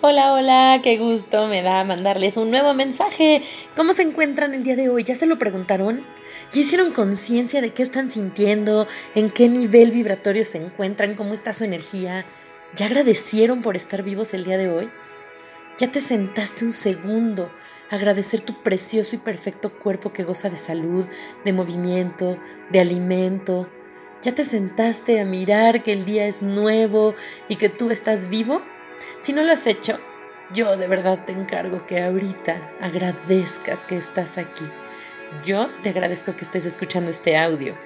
Hola, 0.00 0.32
hola, 0.32 0.78
qué 0.80 0.96
gusto 0.96 1.48
me 1.48 1.60
da 1.60 1.82
mandarles 1.82 2.36
un 2.36 2.52
nuevo 2.52 2.72
mensaje. 2.72 3.42
¿Cómo 3.74 3.92
se 3.92 4.02
encuentran 4.02 4.54
el 4.54 4.62
día 4.62 4.76
de 4.76 4.88
hoy? 4.88 5.02
¿Ya 5.02 5.16
se 5.16 5.26
lo 5.26 5.40
preguntaron? 5.40 6.06
¿Ya 6.52 6.60
hicieron 6.60 6.92
conciencia 6.92 7.60
de 7.60 7.70
qué 7.70 7.82
están 7.82 8.08
sintiendo? 8.08 8.86
¿En 9.16 9.28
qué 9.28 9.48
nivel 9.48 9.90
vibratorio 9.90 10.44
se 10.44 10.58
encuentran? 10.58 11.16
¿Cómo 11.16 11.34
está 11.34 11.52
su 11.52 11.64
energía? 11.64 12.24
¿Ya 12.76 12.86
agradecieron 12.86 13.60
por 13.60 13.74
estar 13.74 14.04
vivos 14.04 14.34
el 14.34 14.44
día 14.44 14.56
de 14.56 14.70
hoy? 14.70 14.88
¿Ya 15.80 15.90
te 15.90 16.00
sentaste 16.00 16.64
un 16.64 16.72
segundo 16.72 17.50
a 17.90 17.96
agradecer 17.96 18.40
tu 18.40 18.62
precioso 18.62 19.16
y 19.16 19.18
perfecto 19.18 19.76
cuerpo 19.80 20.12
que 20.12 20.22
goza 20.22 20.48
de 20.48 20.58
salud, 20.58 21.06
de 21.44 21.52
movimiento, 21.52 22.38
de 22.70 22.78
alimento? 22.78 23.68
¿Ya 24.22 24.32
te 24.32 24.44
sentaste 24.44 25.20
a 25.20 25.24
mirar 25.24 25.82
que 25.82 25.92
el 25.92 26.04
día 26.04 26.28
es 26.28 26.40
nuevo 26.40 27.16
y 27.48 27.56
que 27.56 27.68
tú 27.68 27.90
estás 27.90 28.28
vivo? 28.28 28.62
Si 29.20 29.32
no 29.32 29.42
lo 29.42 29.52
has 29.52 29.66
hecho, 29.66 29.98
yo 30.52 30.76
de 30.76 30.86
verdad 30.86 31.24
te 31.24 31.32
encargo 31.32 31.86
que 31.86 32.02
ahorita 32.02 32.76
agradezcas 32.80 33.84
que 33.84 33.96
estás 33.96 34.38
aquí. 34.38 34.64
Yo 35.44 35.70
te 35.82 35.90
agradezco 35.90 36.34
que 36.34 36.44
estés 36.44 36.64
escuchando 36.64 37.10
este 37.10 37.36
audio. 37.36 37.76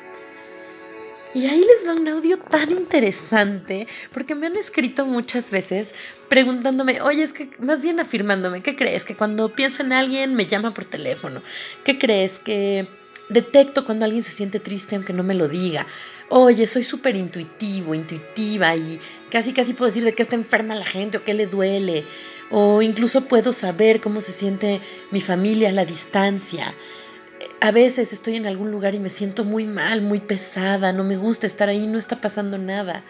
Y 1.34 1.46
ahí 1.46 1.60
les 1.60 1.88
va 1.88 1.94
un 1.94 2.06
audio 2.08 2.36
tan 2.38 2.70
interesante, 2.70 3.86
porque 4.12 4.34
me 4.34 4.46
han 4.46 4.56
escrito 4.56 5.06
muchas 5.06 5.50
veces 5.50 5.94
preguntándome, 6.28 7.00
oye, 7.00 7.22
es 7.22 7.32
que 7.32 7.48
más 7.58 7.82
bien 7.82 8.00
afirmándome, 8.00 8.62
¿qué 8.62 8.76
crees? 8.76 9.06
Que 9.06 9.16
cuando 9.16 9.54
pienso 9.54 9.82
en 9.82 9.94
alguien 9.94 10.34
me 10.34 10.46
llama 10.46 10.74
por 10.74 10.84
teléfono. 10.84 11.42
¿Qué 11.84 11.98
crees? 11.98 12.38
Que 12.38 12.86
detecto 13.32 13.84
cuando 13.84 14.04
alguien 14.04 14.22
se 14.22 14.30
siente 14.30 14.60
triste 14.60 14.96
aunque 14.96 15.12
no 15.12 15.22
me 15.22 15.34
lo 15.34 15.48
diga. 15.48 15.86
Oye, 16.28 16.66
soy 16.66 16.84
súper 16.84 17.16
intuitivo, 17.16 17.94
intuitiva 17.94 18.74
y 18.76 19.00
casi 19.30 19.52
casi 19.52 19.74
puedo 19.74 19.88
decir 19.88 20.04
de 20.04 20.14
qué 20.14 20.22
está 20.22 20.34
enferma 20.34 20.74
la 20.74 20.84
gente 20.84 21.18
o 21.18 21.24
qué 21.24 21.34
le 21.34 21.46
duele. 21.46 22.04
O 22.50 22.82
incluso 22.82 23.22
puedo 23.22 23.52
saber 23.52 24.00
cómo 24.00 24.20
se 24.20 24.32
siente 24.32 24.80
mi 25.10 25.20
familia 25.20 25.70
a 25.70 25.72
la 25.72 25.84
distancia. 25.84 26.74
A 27.60 27.70
veces 27.70 28.12
estoy 28.12 28.36
en 28.36 28.46
algún 28.46 28.70
lugar 28.70 28.94
y 28.94 28.98
me 28.98 29.08
siento 29.08 29.44
muy 29.44 29.64
mal, 29.64 30.02
muy 30.02 30.20
pesada, 30.20 30.92
no 30.92 31.04
me 31.04 31.16
gusta 31.16 31.46
estar 31.46 31.68
ahí, 31.68 31.86
no 31.86 31.98
está 31.98 32.20
pasando 32.20 32.58
nada. 32.58 33.04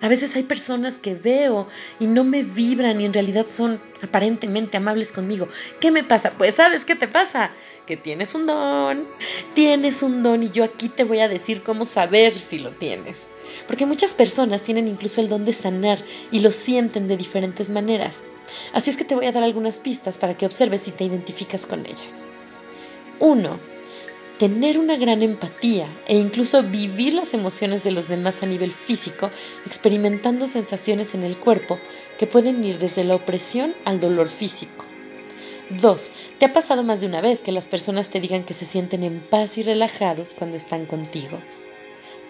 A 0.00 0.08
veces 0.08 0.36
hay 0.36 0.44
personas 0.44 0.96
que 0.96 1.14
veo 1.14 1.66
y 1.98 2.06
no 2.06 2.22
me 2.22 2.44
vibran 2.44 3.00
y 3.00 3.04
en 3.04 3.12
realidad 3.12 3.46
son 3.46 3.80
aparentemente 4.00 4.76
amables 4.76 5.10
conmigo. 5.10 5.48
¿Qué 5.80 5.90
me 5.90 6.04
pasa? 6.04 6.34
Pues 6.38 6.54
sabes 6.54 6.84
qué 6.84 6.94
te 6.94 7.08
pasa, 7.08 7.50
que 7.84 7.96
tienes 7.96 8.34
un 8.36 8.46
don, 8.46 9.08
tienes 9.54 10.04
un 10.04 10.22
don 10.22 10.44
y 10.44 10.50
yo 10.50 10.62
aquí 10.62 10.88
te 10.88 11.02
voy 11.02 11.18
a 11.18 11.28
decir 11.28 11.64
cómo 11.64 11.84
saber 11.84 12.38
si 12.38 12.58
lo 12.58 12.70
tienes. 12.70 13.26
Porque 13.66 13.86
muchas 13.86 14.14
personas 14.14 14.62
tienen 14.62 14.86
incluso 14.86 15.20
el 15.20 15.28
don 15.28 15.44
de 15.44 15.52
sanar 15.52 16.04
y 16.30 16.40
lo 16.40 16.52
sienten 16.52 17.08
de 17.08 17.16
diferentes 17.16 17.68
maneras. 17.68 18.22
Así 18.72 18.90
es 18.90 18.96
que 18.96 19.04
te 19.04 19.16
voy 19.16 19.26
a 19.26 19.32
dar 19.32 19.42
algunas 19.42 19.78
pistas 19.78 20.16
para 20.16 20.36
que 20.36 20.46
observes 20.46 20.82
si 20.82 20.92
te 20.92 21.04
identificas 21.04 21.66
con 21.66 21.86
ellas. 21.86 22.24
Uno, 23.18 23.58
tener 24.38 24.78
una 24.78 24.96
gran 24.96 25.22
empatía 25.22 25.88
e 26.06 26.16
incluso 26.16 26.62
vivir 26.62 27.12
las 27.12 27.34
emociones 27.34 27.82
de 27.82 27.90
los 27.90 28.08
demás 28.08 28.42
a 28.42 28.46
nivel 28.46 28.72
físico, 28.72 29.30
experimentando 29.66 30.46
sensaciones 30.46 31.14
en 31.14 31.24
el 31.24 31.38
cuerpo 31.38 31.78
que 32.18 32.26
pueden 32.26 32.64
ir 32.64 32.78
desde 32.78 33.04
la 33.04 33.16
opresión 33.16 33.74
al 33.84 34.00
dolor 34.00 34.28
físico. 34.28 34.84
2. 35.70 36.10
¿Te 36.38 36.46
ha 36.46 36.52
pasado 36.52 36.82
más 36.82 37.00
de 37.00 37.06
una 37.06 37.20
vez 37.20 37.42
que 37.42 37.52
las 37.52 37.66
personas 37.66 38.10
te 38.10 38.20
digan 38.20 38.44
que 38.44 38.54
se 38.54 38.64
sienten 38.64 39.02
en 39.02 39.20
paz 39.20 39.58
y 39.58 39.62
relajados 39.62 40.34
cuando 40.34 40.56
están 40.56 40.86
contigo? 40.86 41.38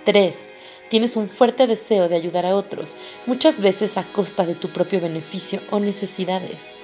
3. 0.05 0.49
Tienes 0.89 1.17
un 1.17 1.29
fuerte 1.29 1.67
deseo 1.67 2.09
de 2.09 2.17
ayudar 2.17 2.47
a 2.47 2.57
otros, 2.57 2.97
muchas 3.27 3.61
veces 3.61 3.99
a 3.99 4.05
costa 4.05 4.47
de 4.47 4.55
tu 4.55 4.71
propio 4.73 5.01
beneficio 5.01 5.61
o 5.71 5.79
necesidades. 5.79 6.75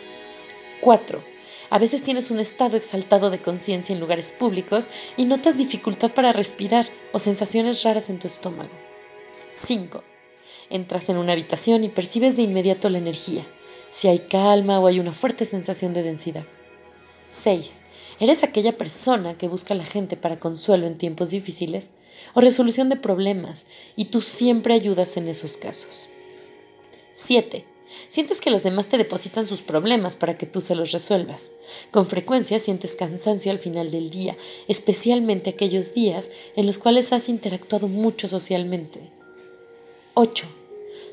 4 0.82 1.33
a 1.74 1.78
veces 1.80 2.04
tienes 2.04 2.30
un 2.30 2.38
estado 2.38 2.76
exaltado 2.76 3.30
de 3.30 3.42
conciencia 3.42 3.92
en 3.92 3.98
lugares 3.98 4.30
públicos 4.30 4.88
y 5.16 5.24
notas 5.24 5.58
dificultad 5.58 6.12
para 6.12 6.32
respirar 6.32 6.88
o 7.12 7.18
sensaciones 7.18 7.82
raras 7.82 8.10
en 8.10 8.20
tu 8.20 8.28
estómago. 8.28 8.70
5. 9.50 10.04
Entras 10.70 11.08
en 11.08 11.16
una 11.16 11.32
habitación 11.32 11.82
y 11.82 11.88
percibes 11.88 12.36
de 12.36 12.42
inmediato 12.42 12.88
la 12.90 12.98
energía, 12.98 13.44
si 13.90 14.06
hay 14.06 14.20
calma 14.20 14.78
o 14.78 14.86
hay 14.86 15.00
una 15.00 15.12
fuerte 15.12 15.46
sensación 15.46 15.94
de 15.94 16.04
densidad. 16.04 16.44
6. 17.26 17.82
¿Eres 18.20 18.44
aquella 18.44 18.78
persona 18.78 19.36
que 19.36 19.48
busca 19.48 19.74
a 19.74 19.76
la 19.76 19.84
gente 19.84 20.16
para 20.16 20.38
consuelo 20.38 20.86
en 20.86 20.96
tiempos 20.96 21.30
difíciles 21.30 21.90
o 22.34 22.40
resolución 22.40 22.88
de 22.88 22.94
problemas 22.94 23.66
y 23.96 24.04
tú 24.04 24.22
siempre 24.22 24.74
ayudas 24.74 25.16
en 25.16 25.26
esos 25.26 25.56
casos? 25.56 26.08
7. 27.14 27.73
Sientes 28.08 28.40
que 28.40 28.50
los 28.50 28.62
demás 28.62 28.88
te 28.88 28.98
depositan 28.98 29.46
sus 29.46 29.62
problemas 29.62 30.16
para 30.16 30.38
que 30.38 30.46
tú 30.46 30.60
se 30.60 30.74
los 30.74 30.92
resuelvas. 30.92 31.50
Con 31.90 32.06
frecuencia 32.06 32.58
sientes 32.58 32.96
cansancio 32.96 33.50
al 33.50 33.58
final 33.58 33.90
del 33.90 34.10
día, 34.10 34.36
especialmente 34.68 35.50
aquellos 35.50 35.94
días 35.94 36.30
en 36.56 36.66
los 36.66 36.78
cuales 36.78 37.12
has 37.12 37.28
interactuado 37.28 37.88
mucho 37.88 38.28
socialmente. 38.28 39.10
8. 40.14 40.46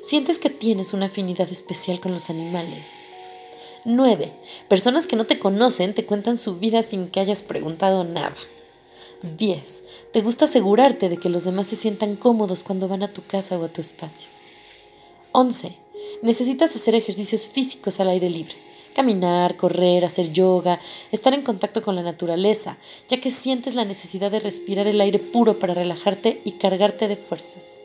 Sientes 0.01 0.39
que 0.39 0.49
tienes 0.49 0.93
una 0.93 1.07
afinidad 1.07 1.51
especial 1.51 1.99
con 1.99 2.11
los 2.13 2.29
animales. 2.29 3.03
9. 3.85 4.31
Personas 4.67 5.07
que 5.07 5.15
no 5.15 5.25
te 5.25 5.39
conocen 5.39 5.93
te 5.93 6.05
cuentan 6.05 6.37
su 6.37 6.57
vida 6.57 6.83
sin 6.83 7.07
que 7.07 7.19
hayas 7.19 7.41
preguntado 7.41 8.03
nada. 8.03 8.35
10. 9.37 9.83
Te 10.11 10.21
gusta 10.21 10.45
asegurarte 10.45 11.09
de 11.09 11.17
que 11.17 11.29
los 11.29 11.43
demás 11.43 11.67
se 11.67 11.75
sientan 11.75 12.15
cómodos 12.15 12.63
cuando 12.63 12.87
van 12.87 13.03
a 13.03 13.13
tu 13.13 13.23
casa 13.23 13.57
o 13.57 13.65
a 13.65 13.69
tu 13.69 13.81
espacio. 13.81 14.27
11. 15.31 15.75
Necesitas 16.21 16.75
hacer 16.75 16.95
ejercicios 16.95 17.47
físicos 17.47 17.99
al 17.99 18.09
aire 18.09 18.29
libre. 18.29 18.55
Caminar, 18.95 19.55
correr, 19.55 20.03
hacer 20.03 20.31
yoga, 20.31 20.81
estar 21.11 21.33
en 21.33 21.43
contacto 21.43 21.81
con 21.81 21.95
la 21.95 22.03
naturaleza, 22.03 22.77
ya 23.07 23.21
que 23.21 23.31
sientes 23.31 23.73
la 23.73 23.85
necesidad 23.85 24.31
de 24.31 24.41
respirar 24.41 24.87
el 24.87 24.99
aire 24.99 25.19
puro 25.19 25.59
para 25.59 25.73
relajarte 25.73 26.41
y 26.43 26.53
cargarte 26.53 27.07
de 27.07 27.15
fuerzas. 27.15 27.79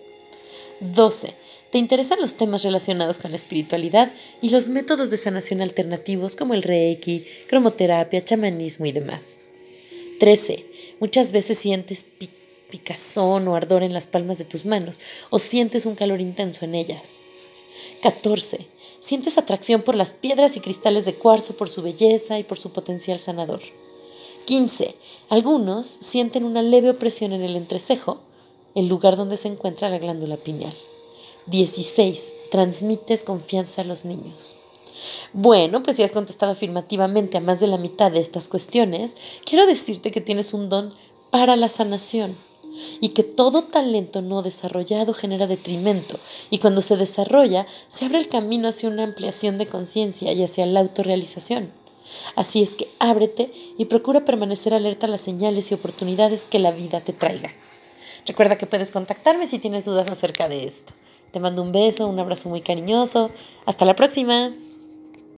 12. 0.81 1.35
Te 1.71 1.79
interesan 1.79 2.21
los 2.21 2.35
temas 2.35 2.63
relacionados 2.63 3.19
con 3.19 3.31
la 3.31 3.37
espiritualidad 3.37 4.13
y 4.43 4.51
los 4.51 4.69
métodos 4.69 5.11
de 5.11 5.17
sanación 5.17 5.63
alternativos 5.63 6.37
como 6.37 6.55
el 6.55 6.63
reiki, 6.63 7.25
cromoterapia, 7.49 8.23
chamanismo 8.23 8.87
y 8.87 8.93
demás. 8.93 9.41
13. 10.19 10.67
Muchas 11.01 11.33
veces 11.33 11.59
sientes 11.59 12.07
picazón 12.71 13.49
o 13.49 13.57
ardor 13.57 13.83
en 13.83 13.93
las 13.93 14.07
palmas 14.07 14.39
de 14.39 14.45
tus 14.45 14.65
manos 14.65 15.01
o 15.31 15.39
sientes 15.39 15.87
un 15.87 15.95
calor 15.95 16.21
intenso 16.21 16.65
en 16.65 16.75
ellas. 16.75 17.23
14. 18.03 18.69
Sientes 19.01 19.39
atracción 19.39 19.83
por 19.83 19.95
las 19.95 20.13
piedras 20.13 20.57
y 20.57 20.61
cristales 20.61 21.05
de 21.05 21.15
cuarzo 21.15 21.57
por 21.57 21.69
su 21.69 21.83
belleza 21.83 22.39
y 22.39 22.45
por 22.45 22.59
su 22.59 22.71
potencial 22.71 23.21
sanador. 23.21 23.61
15. 24.47 24.95
Algunos 25.29 25.87
sienten 25.87 26.45
una 26.45 26.63
leve 26.63 26.91
opresión 26.91 27.33
en 27.33 27.43
el 27.43 27.57
entrecejo, 27.57 28.21
el 28.75 28.89
lugar 28.89 29.17
donde 29.17 29.37
se 29.37 29.49
encuentra 29.49 29.89
la 29.89 29.99
glándula 29.99 30.37
pineal. 30.37 30.75
16. 31.47 32.35
Transmites 32.51 33.25
confianza 33.25 33.83
a 33.83 33.85
los 33.85 34.05
niños. 34.05 34.57
Bueno, 35.33 35.83
pues 35.83 35.97
si 35.97 36.03
has 36.03 36.13
contestado 36.13 36.53
afirmativamente 36.53 37.37
a 37.37 37.41
más 37.41 37.61
de 37.61 37.67
la 37.67 37.79
mitad 37.79 38.11
de 38.11 38.21
estas 38.21 38.49
cuestiones, 38.49 39.17
quiero 39.45 39.67
decirte 39.67 40.11
que 40.11 40.21
tienes 40.21 40.55
un 40.55 40.69
don 40.69 40.95
para 41.31 41.57
la 41.57 41.69
sanación 41.69 42.37
y 43.01 43.11
que 43.11 43.23
todo 43.23 43.63
talento 43.63 44.23
no 44.23 44.43
desarrollado 44.43 45.15
genera 45.15 45.47
detrimento 45.47 46.19
y 46.51 46.59
cuando 46.59 46.83
se 46.83 46.97
desarrolla 46.97 47.67
se 47.89 48.05
abre 48.05 48.19
el 48.19 48.29
camino 48.29 48.69
hacia 48.69 48.89
una 48.89 49.05
ampliación 49.05 49.59
de 49.59 49.67
conciencia 49.67 50.33
y 50.33 50.43
hacia 50.43 50.67
la 50.67 50.81
autorrealización. 50.81 51.73
Así 52.35 52.63
es 52.63 52.75
que 52.75 52.89
ábrete 52.99 53.53
y 53.79 53.87
procura 53.87 54.25
permanecer 54.25 54.75
alerta 54.75 55.07
a 55.07 55.11
las 55.11 55.21
señales 55.21 55.71
y 55.71 55.75
oportunidades 55.75 56.47
que 56.47 56.59
la 56.59 56.71
vida 56.71 57.01
te 57.01 57.13
traiga. 57.13 57.53
Recuerda 58.27 58.59
que 58.59 58.67
puedes 58.67 58.91
contactarme 58.91 59.47
si 59.47 59.59
tienes 59.59 59.85
dudas 59.85 60.09
acerca 60.09 60.49
de 60.49 60.65
esto. 60.65 60.93
Te 61.31 61.41
mando 61.41 61.63
un 61.63 61.73
beso, 61.73 62.07
un 62.07 62.19
abrazo 62.19 62.49
muy 62.49 62.61
cariñoso. 62.61 63.31
Hasta 63.67 63.85
la 63.85 63.95
próxima. 63.95 64.53